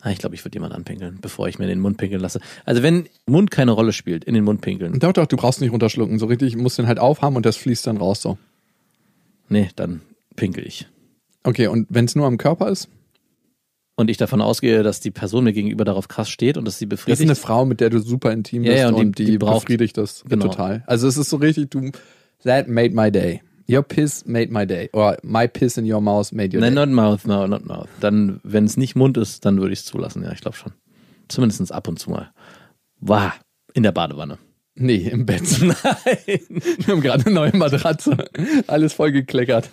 ah, 0.01 0.09
ich 0.11 0.17
glaube, 0.19 0.35
ich 0.35 0.43
würde 0.43 0.55
jemanden 0.55 0.75
anpinkeln, 0.75 1.19
bevor 1.21 1.47
ich 1.47 1.59
mir 1.59 1.65
in 1.65 1.69
den 1.69 1.79
Mund 1.79 1.97
pinkeln 1.97 2.21
lasse. 2.21 2.39
Also, 2.65 2.83
wenn 2.83 3.07
Mund 3.25 3.51
keine 3.51 3.71
Rolle 3.71 3.93
spielt, 3.93 4.23
in 4.25 4.33
den 4.33 4.43
Mund 4.43 4.61
pinkeln, 4.61 4.99
Doch, 4.99 5.13
doch, 5.13 5.25
du 5.27 5.37
brauchst 5.37 5.61
nicht 5.61 5.71
runterschlucken. 5.71 6.19
So 6.19 6.25
richtig, 6.25 6.53
du 6.53 6.59
musst 6.59 6.77
den 6.77 6.87
halt 6.87 6.99
aufhaben 6.99 7.35
und 7.35 7.45
das 7.45 7.57
fließt 7.57 7.87
dann 7.87 7.97
raus 7.97 8.21
so. 8.21 8.37
nee, 9.49 9.69
dann 9.75 10.01
pinkel 10.35 10.65
ich. 10.67 10.87
Okay, 11.43 11.67
und 11.67 11.87
wenn 11.89 12.05
es 12.05 12.15
nur 12.15 12.25
am 12.27 12.37
Körper 12.37 12.69
ist? 12.69 12.89
Und 13.95 14.09
ich 14.11 14.17
davon 14.17 14.41
ausgehe, 14.41 14.83
dass 14.83 14.99
die 14.99 15.09
Person 15.09 15.45
mir 15.45 15.53
gegenüber 15.53 15.83
darauf 15.85 16.07
krass 16.07 16.29
steht 16.29 16.57
und 16.57 16.65
dass 16.65 16.77
sie 16.77 16.85
Das 16.87 16.99
ist 16.99 17.05
befriedigt. 17.05 17.29
eine 17.29 17.35
Frau, 17.35 17.65
mit 17.65 17.79
der 17.79 17.89
du 17.89 17.99
super 17.99 18.31
intim 18.31 18.63
Ja, 18.63 18.71
bist 18.71 18.81
ja, 18.81 18.87
und 18.89 18.93
und, 18.95 19.17
die- 19.19 19.25
die, 19.25 19.31
die 19.31 19.37
braucht- 19.39 19.61
befriedigt 19.65 19.97
das 19.97 20.23
Genau. 20.27 20.47
total. 20.49 20.83
Also 20.85 21.07
es 21.07 21.17
ist 21.17 21.29
so 21.31 21.37
richtig, 21.37 21.71
du, 21.71 21.89
that 22.43 22.67
made 22.67 22.93
my 22.93 23.11
day. 23.11 23.41
Your 23.69 23.83
piss 23.83 24.25
made 24.25 24.51
my 24.51 24.65
day. 24.65 24.89
Or 24.93 25.17
my 25.23 25.47
piss 25.47 25.77
in 25.77 25.91
your 25.91 26.01
mouth 26.01 26.31
made 26.31 26.53
your 26.55 26.61
Nein, 26.61 26.73
day. 26.73 26.85
not 26.85 26.89
mouth, 26.89 27.25
no, 27.25 27.47
not 27.47 27.65
mouth. 27.65 27.89
Dann, 27.99 28.39
wenn 28.43 28.65
es 28.65 28.77
nicht 28.77 28.95
Mund 28.95 29.17
ist, 29.17 29.43
dann 29.43 29.59
würde 29.59 29.73
ich 29.73 29.79
es 29.79 29.85
zulassen. 29.85 30.23
Ja, 30.23 30.31
ich 30.31 30.39
glaube 30.41 30.55
schon. 30.55 30.71
Zumindest 31.27 31.71
ab 31.71 31.87
und 31.87 31.99
zu 31.99 32.09
mal. 32.09 32.31
Wow, 33.01 33.31
in 33.73 33.83
der 33.83 33.91
Badewanne. 33.91 34.37
Nee, 34.75 35.09
im 35.09 35.25
Bett. 35.25 35.43
Nein. 35.61 35.75
Wir 36.47 36.87
haben 36.87 37.01
gerade 37.01 37.25
eine 37.25 37.35
neue 37.35 37.57
Matratze. 37.57 38.29
Alles 38.67 38.93
voll 38.93 39.11
gekleckert. 39.11 39.69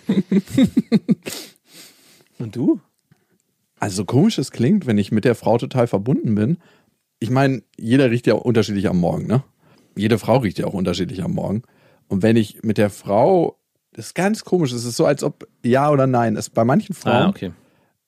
Und 2.39 2.55
du? 2.55 2.81
Also 3.79 3.97
so 3.97 4.05
komisch 4.05 4.37
es 4.37 4.51
klingt, 4.51 4.87
wenn 4.87 4.97
ich 4.97 5.11
mit 5.11 5.25
der 5.25 5.35
Frau 5.35 5.57
total 5.57 5.87
verbunden 5.87 6.35
bin. 6.35 6.57
Ich 7.19 7.29
meine, 7.29 7.63
jeder 7.77 8.11
riecht 8.11 8.27
ja 8.27 8.33
unterschiedlich 8.33 8.89
am 8.89 8.97
Morgen, 8.97 9.27
ne? 9.27 9.43
Jede 9.95 10.17
Frau 10.17 10.37
riecht 10.37 10.59
ja 10.59 10.65
auch 10.65 10.73
unterschiedlich 10.73 11.23
am 11.23 11.31
Morgen. 11.31 11.61
Und 12.07 12.21
wenn 12.23 12.35
ich 12.35 12.63
mit 12.63 12.77
der 12.77 12.89
Frau, 12.89 13.57
das 13.95 14.07
ist 14.07 14.15
ganz 14.15 14.43
komisch, 14.43 14.71
es 14.71 14.85
ist 14.85 14.97
so, 14.97 15.05
als 15.05 15.23
ob 15.23 15.47
ja 15.63 15.89
oder 15.89 16.07
nein. 16.07 16.35
Es, 16.35 16.49
bei 16.49 16.63
manchen 16.63 16.93
Frauen 16.95 17.15
Ah, 17.23 17.29
okay. 17.29 17.51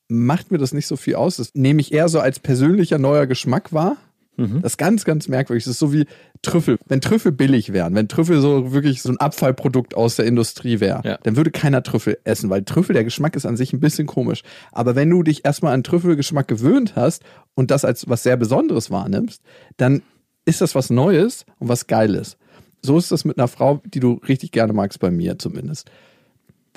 macht 0.09 0.51
mir 0.51 0.57
das 0.57 0.73
nicht 0.73 0.87
so 0.87 0.95
viel 0.95 1.15
aus. 1.15 1.37
Das 1.37 1.51
nehme 1.55 1.81
ich 1.81 1.93
eher 1.93 2.09
so 2.09 2.19
als 2.19 2.39
persönlicher 2.39 2.97
neuer 2.97 3.25
Geschmack 3.27 3.73
wahr. 3.73 3.97
Das 4.39 4.73
ist 4.73 4.77
ganz, 4.77 5.03
ganz 5.03 5.27
merkwürdig. 5.29 5.63
Das 5.63 5.71
ist 5.71 5.79
so 5.79 5.91
wie 5.91 6.05
Trüffel. 6.43 6.77
Wenn 6.85 7.01
Trüffel 7.01 7.31
billig 7.31 7.73
wären, 7.73 7.95
wenn 7.95 8.07
Trüffel 8.07 8.39
so 8.39 8.71
wirklich 8.71 9.01
so 9.01 9.09
ein 9.09 9.17
Abfallprodukt 9.19 9.95
aus 9.97 10.15
der 10.15 10.25
Industrie 10.27 10.79
wäre, 10.79 11.01
Ja. 11.03 11.17
dann 11.23 11.35
würde 11.35 11.49
keiner 11.49 11.81
Trüffel 11.81 12.19
essen, 12.23 12.51
weil 12.51 12.61
Trüffel, 12.63 12.93
der 12.93 13.03
Geschmack 13.03 13.35
ist 13.35 13.47
an 13.47 13.57
sich 13.57 13.73
ein 13.73 13.79
bisschen 13.79 14.05
komisch. 14.05 14.43
Aber 14.71 14.95
wenn 14.95 15.09
du 15.09 15.23
dich 15.23 15.43
erstmal 15.43 15.73
an 15.73 15.81
Trüffelgeschmack 15.83 16.47
gewöhnt 16.47 16.95
hast 16.95 17.23
und 17.55 17.71
das 17.71 17.83
als 17.83 18.07
was 18.09 18.21
sehr 18.21 18.37
Besonderes 18.37 18.91
wahrnimmst, 18.91 19.41
dann 19.77 20.03
ist 20.45 20.61
das 20.61 20.75
was 20.75 20.91
Neues 20.91 21.47
und 21.57 21.67
was 21.69 21.87
Geiles. 21.87 22.37
So 22.81 22.97
ist 22.97 23.11
das 23.11 23.25
mit 23.25 23.37
einer 23.37 23.47
Frau, 23.47 23.81
die 23.85 23.99
du 23.99 24.21
richtig 24.27 24.51
gerne 24.51 24.73
magst, 24.73 24.99
bei 24.99 25.11
mir 25.11 25.37
zumindest 25.39 25.89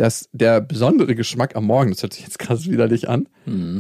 dass 0.01 0.31
der 0.33 0.63
besondere 0.63 1.15
Geschmack 1.15 1.57
am 1.57 1.67
Morgen, 1.67 1.91
das 1.91 2.03
hört 2.03 2.15
sich 2.15 2.23
jetzt 2.23 2.39
krass 2.39 2.71
widerlich 2.71 3.11
an, 3.11 3.29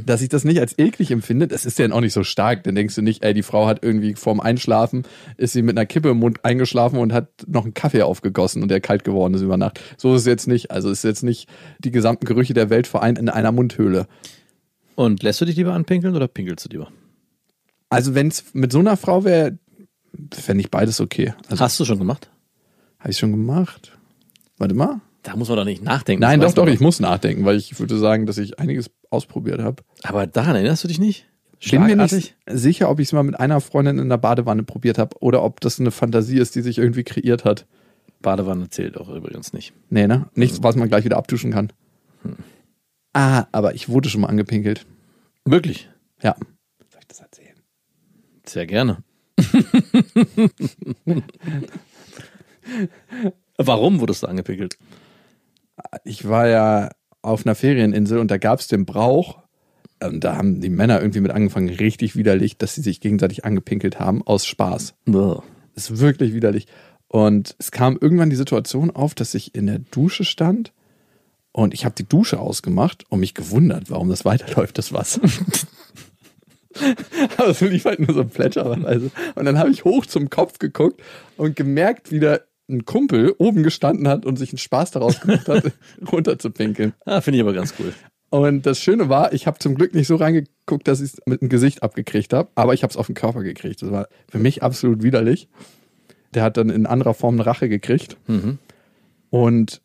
dass 0.04 0.20
ich 0.20 0.28
das 0.28 0.44
nicht 0.44 0.60
als 0.60 0.78
eklig 0.78 1.10
empfinde, 1.12 1.48
das 1.48 1.64
ist 1.64 1.78
ja 1.78 1.90
auch 1.90 2.00
nicht 2.02 2.12
so 2.12 2.24
stark. 2.24 2.62
Dann 2.64 2.74
denkst 2.74 2.94
du 2.94 3.00
nicht, 3.00 3.24
ey, 3.24 3.32
die 3.32 3.42
Frau 3.42 3.66
hat 3.66 3.82
irgendwie 3.82 4.14
vorm 4.14 4.38
Einschlafen, 4.38 5.04
ist 5.38 5.54
sie 5.54 5.62
mit 5.62 5.78
einer 5.78 5.86
Kippe 5.86 6.10
im 6.10 6.18
Mund 6.18 6.44
eingeschlafen 6.44 6.98
und 6.98 7.14
hat 7.14 7.28
noch 7.46 7.64
einen 7.64 7.72
Kaffee 7.72 8.02
aufgegossen 8.02 8.62
und 8.62 8.68
der 8.70 8.82
kalt 8.82 9.02
geworden 9.02 9.32
ist 9.32 9.40
über 9.40 9.56
Nacht. 9.56 9.80
So 9.96 10.14
ist 10.14 10.20
es 10.20 10.26
jetzt 10.26 10.46
nicht. 10.46 10.70
Also 10.70 10.90
ist 10.90 11.04
jetzt 11.04 11.22
nicht 11.22 11.48
die 11.78 11.90
gesamten 11.90 12.26
Gerüche 12.26 12.52
der 12.52 12.68
Welt 12.68 12.86
vereint 12.86 13.18
in 13.18 13.30
einer 13.30 13.50
Mundhöhle. 13.50 14.06
Und 14.96 15.22
lässt 15.22 15.40
du 15.40 15.46
dich 15.46 15.56
lieber 15.56 15.72
anpinkeln 15.72 16.14
oder 16.14 16.28
pinkelst 16.28 16.66
du 16.66 16.68
lieber? 16.68 16.88
Also 17.88 18.14
wenn 18.14 18.28
es 18.28 18.44
mit 18.52 18.72
so 18.72 18.80
einer 18.80 18.98
Frau 18.98 19.24
wäre, 19.24 19.58
fände 20.32 20.62
ich 20.62 20.70
beides 20.70 21.00
okay. 21.00 21.34
Also 21.48 21.64
Hast 21.64 21.78
du 21.80 21.84
schon 21.84 21.98
gemacht? 21.98 22.30
habe 22.98 23.10
ich 23.10 23.18
schon 23.18 23.30
gemacht. 23.30 23.96
Warte 24.58 24.74
mal. 24.74 25.00
Da 25.22 25.36
muss 25.36 25.48
man 25.48 25.58
doch 25.58 25.64
nicht 25.64 25.82
nachdenken. 25.82 26.20
Nein, 26.20 26.40
doch, 26.40 26.52
doch, 26.52 26.66
ich 26.66 26.80
muss 26.80 27.00
nachdenken, 27.00 27.44
weil 27.44 27.56
ich 27.56 27.78
würde 27.78 27.98
sagen, 27.98 28.26
dass 28.26 28.38
ich 28.38 28.58
einiges 28.58 28.90
ausprobiert 29.10 29.60
habe. 29.60 29.82
Aber 30.02 30.26
daran 30.26 30.54
erinnerst 30.54 30.84
du 30.84 30.88
dich 30.88 30.98
nicht? 30.98 31.26
bin 31.70 31.82
mir 31.84 31.96
nicht 31.96 32.36
sicher, 32.46 32.88
ob 32.88 33.00
ich 33.00 33.08
es 33.08 33.12
mal 33.12 33.22
mit 33.22 33.38
einer 33.38 33.60
Freundin 33.60 33.98
in 33.98 34.08
der 34.08 34.16
Badewanne 34.16 34.62
probiert 34.62 34.96
habe 34.96 35.16
oder 35.20 35.42
ob 35.42 35.60
das 35.60 35.78
eine 35.78 35.90
Fantasie 35.90 36.38
ist, 36.38 36.54
die 36.54 36.62
sich 36.62 36.78
irgendwie 36.78 37.04
kreiert 37.04 37.44
hat. 37.44 37.66
Badewanne 38.22 38.70
zählt 38.70 38.96
auch 38.96 39.08
übrigens 39.10 39.52
nicht. 39.52 39.74
Nee, 39.90 40.06
ne? 40.06 40.28
Nichts, 40.34 40.62
was 40.62 40.76
man 40.76 40.88
gleich 40.88 41.04
wieder 41.04 41.18
abduschen 41.18 41.52
kann. 41.52 41.72
Ah, 43.12 43.46
aber 43.52 43.74
ich 43.74 43.88
wurde 43.88 44.08
schon 44.08 44.22
mal 44.22 44.28
angepinkelt. 44.28 44.86
Wirklich? 45.44 45.90
Ja. 46.22 46.34
Soll 46.90 47.00
ich 47.00 47.08
das 47.08 47.20
erzählen? 47.20 47.56
Sehr 48.46 48.66
gerne. 48.66 49.02
Warum 53.56 54.00
wurdest 54.00 54.22
du 54.22 54.26
angepinkelt? 54.26 54.78
Ich 56.04 56.28
war 56.28 56.46
ja 56.48 56.90
auf 57.22 57.46
einer 57.46 57.54
Ferieninsel 57.54 58.18
und 58.18 58.30
da 58.30 58.38
gab 58.38 58.60
es 58.60 58.68
den 58.68 58.86
Brauch, 58.86 59.38
und 60.02 60.24
da 60.24 60.36
haben 60.36 60.60
die 60.60 60.70
Männer 60.70 61.00
irgendwie 61.00 61.20
mit 61.20 61.30
angefangen, 61.30 61.68
richtig 61.68 62.16
widerlich, 62.16 62.56
dass 62.56 62.74
sie 62.74 62.80
sich 62.80 63.00
gegenseitig 63.00 63.44
angepinkelt 63.44 64.00
haben, 64.00 64.26
aus 64.26 64.46
Spaß. 64.46 64.94
Boah. 65.04 65.42
ist 65.74 65.98
wirklich 65.98 66.32
widerlich. 66.32 66.66
Und 67.08 67.54
es 67.58 67.70
kam 67.70 67.98
irgendwann 68.00 68.30
die 68.30 68.36
Situation 68.36 68.90
auf, 68.90 69.14
dass 69.14 69.34
ich 69.34 69.54
in 69.54 69.66
der 69.66 69.80
Dusche 69.80 70.24
stand 70.24 70.72
und 71.52 71.74
ich 71.74 71.84
habe 71.84 71.94
die 71.94 72.08
Dusche 72.08 72.38
ausgemacht 72.38 73.04
und 73.08 73.20
mich 73.20 73.34
gewundert, 73.34 73.90
warum 73.90 74.08
das 74.08 74.24
weiterläuft, 74.24 74.78
das 74.78 74.92
Wasser. 74.92 75.20
Aber 77.36 77.48
es 77.48 77.60
lief 77.60 77.84
halt 77.84 78.00
nur 78.00 78.14
so 78.14 78.24
plätscherweise. 78.24 79.10
Und 79.34 79.44
dann 79.44 79.58
habe 79.58 79.70
ich 79.70 79.84
hoch 79.84 80.06
zum 80.06 80.30
Kopf 80.30 80.58
geguckt 80.58 81.02
und 81.36 81.56
gemerkt, 81.56 82.10
wie 82.10 82.20
da 82.20 82.38
ein 82.68 82.84
Kumpel 82.84 83.34
oben 83.38 83.62
gestanden 83.62 84.08
hat 84.08 84.24
und 84.24 84.36
sich 84.36 84.50
einen 84.50 84.58
Spaß 84.58 84.92
daraus 84.92 85.20
gemacht 85.20 85.48
hat, 85.48 85.72
runterzupinkeln. 86.12 86.94
Ah, 87.04 87.20
finde 87.20 87.38
ich 87.38 87.42
aber 87.42 87.52
ganz 87.52 87.74
cool. 87.78 87.92
Und 88.30 88.64
das 88.64 88.78
Schöne 88.78 89.08
war, 89.08 89.32
ich 89.32 89.48
habe 89.48 89.58
zum 89.58 89.74
Glück 89.74 89.92
nicht 89.92 90.06
so 90.06 90.14
reingeguckt, 90.14 90.86
dass 90.86 91.00
ich 91.00 91.14
es 91.14 91.20
mit 91.26 91.40
dem 91.40 91.48
Gesicht 91.48 91.82
abgekriegt 91.82 92.32
habe, 92.32 92.48
aber 92.54 92.74
ich 92.74 92.84
habe 92.84 92.92
es 92.92 92.96
auf 92.96 93.06
den 93.06 93.16
Körper 93.16 93.42
gekriegt. 93.42 93.82
Das 93.82 93.90
war 93.90 94.08
für 94.28 94.38
mich 94.38 94.62
absolut 94.62 95.02
widerlich. 95.02 95.48
Der 96.32 96.44
hat 96.44 96.56
dann 96.56 96.70
in 96.70 96.86
anderer 96.86 97.14
Form 97.14 97.34
eine 97.34 97.46
Rache 97.46 97.68
gekriegt. 97.68 98.16
Und 99.30 99.82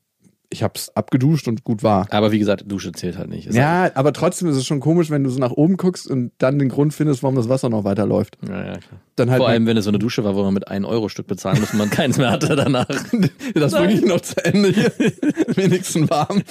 ich 0.55 0.63
habe 0.63 0.73
es 0.75 0.95
abgeduscht 0.95 1.49
und 1.49 1.65
gut 1.65 1.83
war. 1.83 2.07
Aber 2.11 2.31
wie 2.31 2.39
gesagt, 2.39 2.63
Dusche 2.65 2.93
zählt 2.93 3.17
halt 3.17 3.29
nicht. 3.29 3.47
Ist 3.47 3.55
Ja, 3.55 3.91
aber 3.93 4.13
trotzdem 4.13 4.47
ist 4.47 4.55
es 4.55 4.65
schon 4.65 4.79
komisch, 4.79 5.09
wenn 5.09 5.21
du 5.21 5.29
so 5.29 5.37
nach 5.37 5.51
oben 5.51 5.75
guckst 5.75 6.09
und 6.09 6.31
dann 6.37 6.57
den 6.59 6.69
Grund 6.69 6.93
findest, 6.93 7.23
warum 7.23 7.35
das 7.35 7.49
Wasser 7.49 7.69
noch 7.69 7.83
weiterläuft. 7.83 8.37
Halt, 8.41 8.51
ja, 8.51 8.65
ja, 8.73 8.77
klar. 8.77 9.01
Dann 9.17 9.29
halt 9.29 9.39
Vor 9.39 9.49
allem, 9.49 9.65
wenn 9.67 9.75
es 9.75 9.83
so 9.83 9.91
eine 9.91 9.99
Dusche 9.99 10.23
war, 10.23 10.33
wo 10.33 10.43
man 10.43 10.53
mit 10.53 10.69
1 10.69 10.85
Euro 10.85 11.09
Stück 11.09 11.27
bezahlen 11.27 11.59
muss 11.59 11.73
und 11.73 11.79
man 11.79 11.89
keins 11.89 12.17
mehr 12.17 12.31
hatte 12.31 12.55
danach. 12.55 12.87
das 13.53 13.73
bringe 13.73 13.93
ich 13.93 14.05
noch 14.05 14.21
zu 14.21 14.43
Ende 14.45 14.69
hier. 14.69 14.91
Wenigstens 15.55 16.09
warm. 16.09 16.41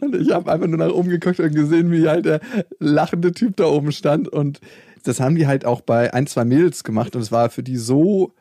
Und 0.00 0.16
ich 0.16 0.30
habe 0.30 0.52
einfach 0.52 0.66
nur 0.66 0.78
nach 0.78 0.92
oben 0.92 1.08
geguckt 1.08 1.40
und 1.40 1.54
gesehen, 1.54 1.90
wie 1.90 2.06
halt 2.08 2.26
der 2.26 2.40
lachende 2.78 3.32
Typ 3.32 3.56
da 3.56 3.64
oben 3.64 3.92
stand. 3.92 4.28
Und 4.28 4.60
das 5.04 5.18
haben 5.18 5.34
die 5.34 5.46
halt 5.46 5.64
auch 5.64 5.80
bei 5.80 6.12
ein, 6.12 6.26
zwei 6.26 6.44
Mädels 6.44 6.84
gemacht. 6.84 7.16
Und 7.16 7.22
es 7.22 7.32
war 7.32 7.48
für 7.48 7.62
die 7.62 7.78
so, 7.78 8.32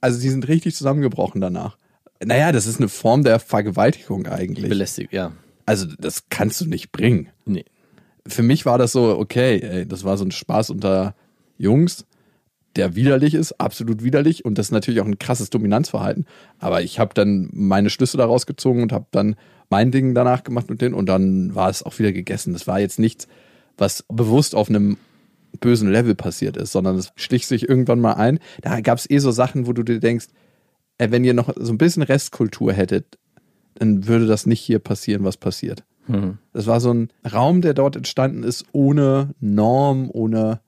also 0.00 0.20
die 0.20 0.28
sind 0.28 0.46
richtig 0.46 0.76
zusammengebrochen 0.76 1.40
danach. 1.40 1.76
Naja, 2.24 2.52
das 2.52 2.66
ist 2.66 2.78
eine 2.78 2.88
Form 2.88 3.22
der 3.22 3.38
Vergewaltigung 3.38 4.26
eigentlich. 4.26 4.68
Belästigt, 4.68 5.12
ja. 5.12 5.32
Also 5.66 5.86
das 5.98 6.24
kannst 6.30 6.60
du 6.60 6.66
nicht 6.66 6.92
bringen. 6.92 7.28
Nee. 7.44 7.64
Für 8.26 8.42
mich 8.42 8.66
war 8.66 8.78
das 8.78 8.92
so, 8.92 9.18
okay, 9.18 9.60
ey, 9.60 9.86
das 9.86 10.04
war 10.04 10.16
so 10.16 10.24
ein 10.24 10.30
Spaß 10.30 10.70
unter 10.70 11.14
Jungs, 11.58 12.06
der 12.76 12.94
widerlich 12.94 13.34
ist, 13.34 13.60
absolut 13.60 14.02
widerlich. 14.02 14.44
Und 14.44 14.58
das 14.58 14.66
ist 14.66 14.72
natürlich 14.72 15.00
auch 15.00 15.06
ein 15.06 15.18
krasses 15.18 15.50
Dominanzverhalten. 15.50 16.26
Aber 16.58 16.82
ich 16.82 16.98
habe 16.98 17.14
dann 17.14 17.48
meine 17.52 17.90
Schlüsse 17.90 18.16
daraus 18.16 18.46
gezogen 18.46 18.82
und 18.82 18.92
habe 18.92 19.06
dann 19.10 19.36
mein 19.70 19.90
Ding 19.90 20.14
danach 20.14 20.44
gemacht 20.44 20.70
mit 20.70 20.80
denen 20.80 20.94
und 20.94 21.06
dann 21.06 21.54
war 21.54 21.68
es 21.68 21.82
auch 21.82 21.98
wieder 21.98 22.12
gegessen. 22.12 22.52
Das 22.52 22.66
war 22.66 22.80
jetzt 22.80 22.98
nichts, 22.98 23.28
was 23.76 24.04
bewusst 24.08 24.54
auf 24.54 24.68
einem 24.68 24.96
bösen 25.60 25.90
Level 25.90 26.14
passiert 26.14 26.56
ist, 26.56 26.72
sondern 26.72 26.96
es 26.96 27.12
schlich 27.16 27.46
sich 27.46 27.68
irgendwann 27.68 28.00
mal 28.00 28.14
ein. 28.14 28.38
Da 28.62 28.80
gab 28.80 28.98
es 28.98 29.08
eh 29.10 29.18
so 29.18 29.30
Sachen, 29.30 29.66
wo 29.66 29.72
du 29.72 29.82
dir 29.82 30.00
denkst, 30.00 30.26
wenn 30.98 31.24
ihr 31.24 31.34
noch 31.34 31.52
so 31.56 31.72
ein 31.72 31.78
bisschen 31.78 32.02
Restkultur 32.02 32.72
hättet, 32.72 33.18
dann 33.74 34.06
würde 34.06 34.26
das 34.26 34.46
nicht 34.46 34.60
hier 34.60 34.78
passieren, 34.80 35.24
was 35.24 35.36
passiert. 35.36 35.84
Hm. 36.06 36.38
Das 36.52 36.66
war 36.66 36.80
so 36.80 36.92
ein 36.92 37.10
Raum, 37.30 37.60
der 37.60 37.74
dort 37.74 37.96
entstanden 37.96 38.42
ist, 38.42 38.64
ohne 38.72 39.34
Norm, 39.40 40.10
ohne 40.10 40.60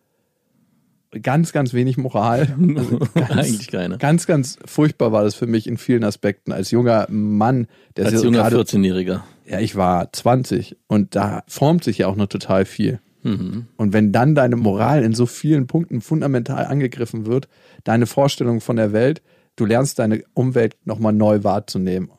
ganz, 1.22 1.52
ganz 1.52 1.72
wenig 1.74 1.96
Moral. 1.96 2.54
Also 2.76 2.98
ganz, 3.14 3.30
Eigentlich 3.30 3.68
keine. 3.68 3.98
Ganz, 3.98 4.26
ganz 4.26 4.58
furchtbar 4.64 5.12
war 5.12 5.24
das 5.24 5.34
für 5.34 5.46
mich 5.46 5.66
in 5.66 5.76
vielen 5.76 6.04
Aspekten. 6.04 6.52
Als 6.52 6.70
junger 6.70 7.06
Mann, 7.10 7.66
der 7.96 8.06
Als 8.06 8.22
junger 8.22 8.48
gerade, 8.48 8.56
14-Jähriger. 8.56 9.22
ja, 9.46 9.60
ich 9.60 9.76
war 9.76 10.12
20 10.12 10.76
und 10.86 11.16
da 11.16 11.42
formt 11.48 11.84
sich 11.84 11.98
ja 11.98 12.06
auch 12.06 12.16
noch 12.16 12.28
total 12.28 12.64
viel. 12.64 13.00
Mhm. 13.22 13.66
Und 13.76 13.92
wenn 13.92 14.12
dann 14.12 14.34
deine 14.34 14.56
Moral 14.56 15.02
in 15.02 15.12
so 15.12 15.26
vielen 15.26 15.66
Punkten 15.66 16.00
fundamental 16.00 16.64
angegriffen 16.66 17.26
wird, 17.26 17.48
deine 17.84 18.06
Vorstellung 18.06 18.60
von 18.60 18.76
der 18.76 18.92
Welt, 18.92 19.22
du 19.56 19.64
lernst 19.64 19.98
deine 19.98 20.22
Umwelt 20.34 20.76
nochmal 20.84 21.12
neu 21.12 21.44
wahrzunehmen 21.44 22.10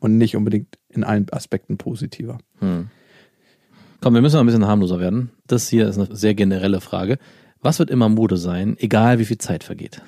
und 0.00 0.18
nicht 0.18 0.36
unbedingt 0.36 0.78
in 0.88 1.04
allen 1.04 1.30
Aspekten 1.32 1.78
positiver. 1.78 2.38
Komm, 4.00 4.14
wir 4.14 4.20
müssen 4.20 4.36
mal 4.36 4.40
ein 4.40 4.46
bisschen 4.46 4.66
harmloser 4.66 5.00
werden. 5.00 5.30
Das 5.46 5.68
hier 5.68 5.88
ist 5.88 5.98
eine 5.98 6.14
sehr 6.14 6.34
generelle 6.34 6.80
Frage. 6.80 7.18
Was 7.62 7.78
wird 7.78 7.90
immer 7.90 8.10
Mode 8.10 8.36
sein, 8.36 8.76
egal 8.78 9.18
wie 9.18 9.24
viel 9.24 9.38
Zeit 9.38 9.64
vergeht? 9.64 10.02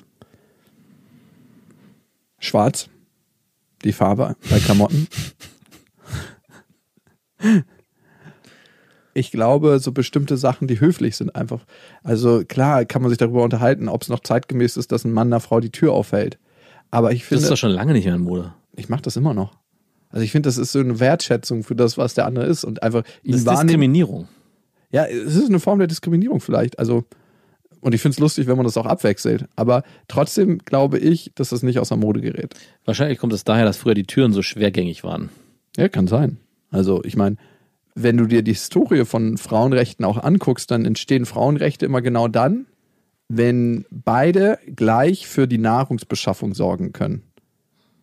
Schwarz, 2.37 2.89
die 3.83 3.93
Farbe 3.93 4.35
bei 4.49 4.59
Klamotten. 4.59 5.07
Ich 9.15 9.31
glaube, 9.31 9.79
so 9.79 9.91
bestimmte 9.91 10.37
Sachen, 10.37 10.67
die 10.67 10.79
höflich 10.79 11.17
sind, 11.17 11.35
einfach. 11.35 11.65
Also 12.03 12.43
klar 12.45 12.85
kann 12.85 13.01
man 13.01 13.09
sich 13.09 13.17
darüber 13.17 13.43
unterhalten, 13.43 13.89
ob 13.89 14.03
es 14.03 14.09
noch 14.09 14.19
zeitgemäß 14.19 14.77
ist, 14.77 14.91
dass 14.91 15.05
ein 15.05 15.11
Mann 15.11 15.29
einer 15.29 15.39
Frau 15.39 15.59
die 15.59 15.71
Tür 15.71 15.93
aufhält. 15.93 16.37
Aber 16.91 17.11
ich 17.11 17.21
Das 17.21 17.27
finde, 17.29 17.43
ist 17.43 17.49
doch 17.51 17.57
schon 17.57 17.71
lange 17.71 17.93
nicht 17.93 18.05
mehr 18.05 18.15
in 18.15 18.21
Mode. 18.21 18.53
ich 18.75 18.89
mache 18.89 19.01
das 19.01 19.15
immer 19.15 19.33
noch. 19.33 19.57
Also 20.09 20.23
ich 20.23 20.31
finde, 20.31 20.47
das 20.47 20.57
ist 20.57 20.71
so 20.71 20.79
eine 20.79 20.99
Wertschätzung 20.99 21.63
für 21.63 21.75
das, 21.75 21.97
was 21.97 22.13
der 22.13 22.25
andere 22.25 22.45
ist 22.45 22.63
und 22.63 22.81
einfach 22.81 23.03
Das 23.03 23.11
ihn 23.23 23.33
ist 23.35 23.45
wahrnehmen. 23.45 23.67
Diskriminierung. 23.67 24.27
Ja, 24.91 25.05
es 25.05 25.35
ist 25.35 25.49
eine 25.49 25.59
Form 25.59 25.79
der 25.79 25.87
Diskriminierung 25.87 26.39
vielleicht. 26.39 26.79
Also, 26.79 27.03
und 27.81 27.93
ich 27.93 28.01
finde 28.01 28.13
es 28.13 28.19
lustig, 28.19 28.47
wenn 28.47 28.55
man 28.55 28.65
das 28.65 28.77
auch 28.77 28.85
abwechselt. 28.85 29.45
Aber 29.57 29.83
trotzdem 30.07 30.59
glaube 30.59 30.97
ich, 30.97 31.31
dass 31.35 31.49
das 31.49 31.61
nicht 31.61 31.79
aus 31.79 31.89
der 31.89 31.97
Mode 31.97 32.21
gerät. 32.21 32.53
Wahrscheinlich 32.85 33.19
kommt 33.19 33.33
es 33.33 33.43
daher, 33.43 33.65
dass 33.65 33.77
früher 33.77 33.95
die 33.95 34.05
Türen 34.05 34.31
so 34.31 34.41
schwergängig 34.41 35.03
waren. 35.03 35.29
Ja, 35.75 35.89
kann 35.89 36.07
sein. 36.07 36.37
Also, 36.71 37.03
ich 37.03 37.17
meine, 37.17 37.35
wenn 37.95 38.15
du 38.15 38.27
dir 38.27 38.43
die 38.43 38.53
Historie 38.53 39.03
von 39.05 39.37
Frauenrechten 39.37 40.05
auch 40.05 40.17
anguckst, 40.23 40.71
dann 40.71 40.85
entstehen 40.85 41.25
Frauenrechte 41.25 41.85
immer 41.85 42.01
genau 42.01 42.27
dann, 42.29 42.65
wenn 43.29 43.85
beide 43.91 44.59
gleich 44.75 45.27
für 45.27 45.47
die 45.47 45.57
Nahrungsbeschaffung 45.57 46.53
sorgen 46.53 46.93
können. 46.93 47.23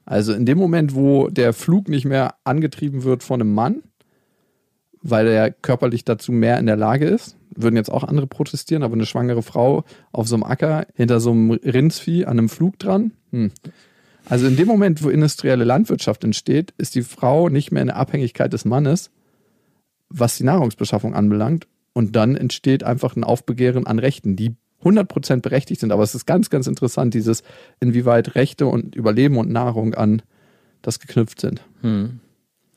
Also 0.05 0.35
in 0.35 0.45
dem 0.45 0.59
Moment, 0.59 0.95
wo 0.95 1.29
der 1.29 1.53
Flug 1.53 1.89
nicht 1.89 2.05
mehr 2.05 2.35
angetrieben 2.45 3.05
wird 3.05 3.23
von 3.23 3.41
einem 3.41 3.55
Mann, 3.55 3.83
weil 5.03 5.27
er 5.27 5.51
körperlich 5.51 6.05
dazu 6.05 6.33
mehr 6.33 6.59
in 6.59 6.67
der 6.67 6.77
Lage 6.77 7.07
ist, 7.07 7.37
würden 7.55 7.77
jetzt 7.77 7.91
auch 7.91 8.05
andere 8.05 8.27
protestieren, 8.27 8.83
aber 8.83 8.95
eine 8.95 9.07
schwangere 9.07 9.43
Frau 9.43 9.85
auf 10.13 10.29
so 10.29 10.35
einem 10.35 10.45
Acker 10.45 10.87
hinter 10.95 11.21
so 11.21 11.31
einem 11.31 11.53
Rindsvieh 11.53 12.25
an 12.25 12.39
einem 12.39 12.49
Flug 12.49 12.79
dran. 12.79 13.13
Hm. 13.31 13.53
Also 14.27 14.47
in 14.47 14.57
dem 14.57 14.67
Moment, 14.67 15.03
wo 15.03 15.11
industrielle 15.11 15.65
Landwirtschaft 15.65 16.25
entsteht, 16.25 16.73
ist 16.79 16.95
die 16.95 17.03
Frau 17.03 17.49
nicht 17.49 17.71
mehr 17.71 17.83
in 17.83 17.89
der 17.89 17.97
Abhängigkeit 17.97 18.53
des 18.53 18.65
Mannes, 18.65 19.11
was 20.09 20.37
die 20.37 20.45
Nahrungsbeschaffung 20.45 21.15
anbelangt. 21.15 21.67
Und 21.93 22.17
dann 22.17 22.35
entsteht 22.35 22.83
einfach 22.83 23.15
ein 23.17 23.25
Aufbegehren 23.25 23.87
an 23.87 23.99
Rechten, 23.99 24.35
die 24.37 24.57
100% 24.85 25.41
berechtigt 25.41 25.81
sind. 25.81 25.93
Aber 25.93 26.03
es 26.03 26.15
ist 26.15 26.27
ganz, 26.27 26.51
ganz 26.51 26.67
interessant, 26.67 27.15
dieses, 27.15 27.43
inwieweit 27.81 28.35
Rechte 28.35 28.67
und 28.67 28.95
Überleben 28.95 29.39
und 29.39 29.51
Nahrung 29.51 29.95
an 29.95 30.23
das 30.83 31.01
geknüpft 31.01 31.41
sind. 31.41 31.63
Hm. 31.81 32.21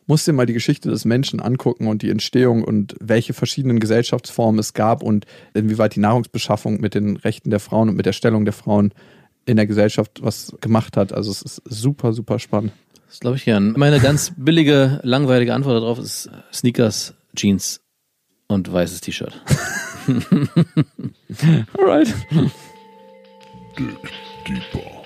Musst 0.06 0.26
dir 0.26 0.32
mal 0.32 0.46
die 0.46 0.54
Geschichte 0.54 0.90
des 0.90 1.04
Menschen 1.04 1.42
angucken 1.42 1.88
und 1.88 2.02
die 2.02 2.10
Entstehung 2.10 2.64
und 2.64 2.96
welche 3.02 3.34
verschiedenen 3.34 3.82
Gesellschaftsformen 3.82 4.58
es 4.58 4.74
gab 4.74 5.04
und 5.04 5.26
inwieweit 5.54 5.96
die 5.96 6.00
Nahrungsbeschaffung 6.00 6.80
mit 6.80 6.96
den 6.96 7.18
Rechten 7.18 7.50
der 7.50 7.60
Frauen 7.60 7.90
und 7.90 7.96
mit 7.96 8.06
der 8.06 8.14
Stellung 8.14 8.46
der 8.46 8.54
Frauen 8.54 8.94
in 9.46 9.58
der 9.58 9.68
Gesellschaft 9.68 10.22
was 10.24 10.56
gemacht 10.62 10.96
hat. 10.96 11.12
Also 11.12 11.32
es 11.32 11.42
ist 11.42 11.62
super, 11.66 12.14
super 12.14 12.40
spannend. 12.40 12.72
Das 13.10 13.20
glaube 13.20 13.36
ich 13.36 13.46
gern. 13.46 13.74
Meine 13.78 14.00
ganz 14.00 14.34
billige, 14.38 15.00
langweilige 15.04 15.54
Antwort 15.54 15.82
darauf 15.82 16.00
ist 16.00 16.30
Sneakers, 16.54 17.14
Jeans 17.36 17.82
und 18.48 18.72
weißes 18.72 19.02
T-Shirt. 19.02 19.42
Alright. 21.78 22.08
Dick 23.78 24.00
Deeper. 24.48 25.04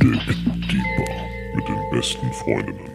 Dick 0.00 0.24
Deeper 0.68 1.10
mit 1.56 1.66
den 1.66 1.90
besten 1.90 2.32
Freundinnen. 2.32 2.90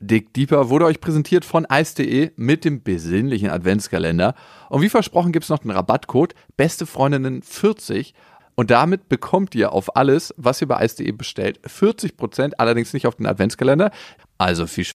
Dick 0.00 0.32
Deeper 0.34 0.70
wurde 0.70 0.86
euch 0.86 1.00
präsentiert 1.00 1.44
von 1.44 1.66
Eis.de 1.66 2.30
mit 2.36 2.64
dem 2.64 2.82
besinnlichen 2.82 3.50
Adventskalender. 3.50 4.34
Und 4.68 4.82
wie 4.82 4.88
versprochen 4.88 5.32
gibt 5.32 5.44
es 5.44 5.50
noch 5.50 5.58
den 5.58 5.72
Rabattcode 5.72 6.34
Beste 6.56 6.86
Freundinnen 6.86 7.42
40. 7.42 8.14
Und 8.60 8.70
damit 8.70 9.08
bekommt 9.08 9.54
ihr 9.54 9.72
auf 9.72 9.96
alles, 9.96 10.34
was 10.36 10.60
ihr 10.60 10.68
bei 10.68 10.76
Eis.de 10.76 11.10
bestellt, 11.12 11.60
40%, 11.66 12.56
allerdings 12.58 12.92
nicht 12.92 13.06
auf 13.06 13.14
den 13.14 13.24
Adventskalender. 13.24 13.90
Also 14.36 14.66
viel 14.66 14.84
Spaß. 14.84 14.88